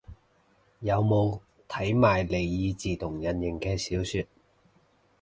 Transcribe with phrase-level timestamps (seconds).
[0.79, 1.39] 有冇
[1.69, 4.23] 睇埋尼爾自動人形嘅小說